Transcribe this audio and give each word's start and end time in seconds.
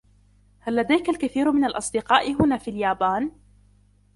هل 0.59 0.75
لديك 0.75 1.09
الكثير 1.09 1.51
من 1.51 1.65
الأصدقاء 1.65 2.33
هنا 2.43 2.57
في 2.57 2.69
اليابان؟ 2.69 3.31